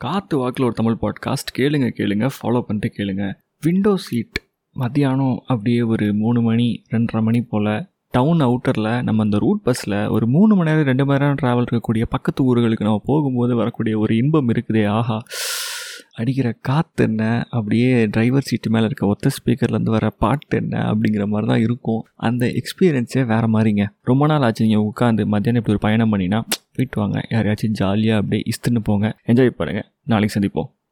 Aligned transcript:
காற்று 0.00 0.38
வாக்கில் 0.38 0.64
ஒரு 0.64 0.74
தமிழ் 0.74 0.96
பாட்காஸ்ட் 1.00 1.58
கேளுங்க 1.58 1.88
கேளுங்க 1.98 2.30
ஃபாலோ 2.36 2.60
பண்ணிட்டு 2.60 2.92
கேளுங்க. 2.96 3.34
விண்டோ 3.60 3.96
சீட் 3.96 4.38
மத்தியானம் 4.72 5.42
அப்படியே 5.46 5.82
ஒரு 5.82 6.14
மூணு 6.14 6.40
மணி 6.42 6.82
ரெண்டரை 6.90 7.22
மணி 7.22 7.42
போல் 7.42 7.86
டவுன் 8.10 8.38
அவுட்டரில் 8.38 9.02
நம்ம 9.02 9.22
அந்த 9.22 9.38
ரூட் 9.38 9.62
பஸ்ஸில் 9.62 10.06
ஒரு 10.06 10.26
மூணு 10.26 10.54
மணி 10.54 10.70
நேரம் 10.70 10.84
ரெண்டு 10.84 11.04
மணி 11.04 11.18
நேரம் 11.18 11.36
ட்ராவல் 11.42 11.64
இருக்கக்கூடிய 11.64 12.02
பக்கத்து 12.08 12.44
ஊர்களுக்கு 12.44 12.80
நம்ம 12.80 13.02
போகும்போது 13.04 13.56
வரக்கூடிய 13.56 13.98
ஒரு 13.98 14.16
இன்பம் 14.16 14.48
இருக்குதே 14.48 14.86
ஆஹா. 14.86 15.22
அடிக்கிற 16.12 16.56
காற்று 16.60 17.04
என்ன? 17.04 17.46
அப்படியே 17.50 18.06
டிரைவர் 18.06 18.42
சீட்டு 18.42 18.70
மேலே 18.70 18.84
இருக்க 18.84 19.06
ஒத்த 19.06 19.30
ஸ்பீக்கர்லேருந்து 19.36 19.90
வர 19.90 20.10
பாட்டு 20.10 20.56
என்ன? 20.56 20.78
அப்படிங்கிற 20.78 21.26
மாதிரி 21.26 21.48
தான் 21.48 21.60
இருக்கும். 21.60 22.02
அந்த 22.14 22.46
எக்ஸ்பீரியன்ஸே 22.46 23.26
வேறு 23.26 23.48
மாதிரிங்க. 23.52 23.86
ரொம்ப 24.02 24.26
நாள் 24.26 24.42
ஆச்சு 24.42 24.66
நீங்கள் 24.66 24.82
உட்காந்து 24.82 25.24
மத்தியானம் 25.26 25.62
இப்படி 25.62 25.68
ஒரு 25.68 25.78
பயணம் 25.78 26.12
பண்ணினா 26.12 26.40
போயிட்டு 26.80 27.00
வாங்க. 27.00 27.20
யாரையாச்சும் 27.30 27.78
ஜாலியாக 27.80 28.20
அப்படியே 28.20 28.42
இஸ்துன்னு 28.50 28.82
போங்க. 28.82 29.16
என்ஜாய் 29.26 29.50
பண்ணுங்கள் 29.58 29.88
நாளைக்கு 30.04 30.40
சந்திப்போம். 30.40 30.70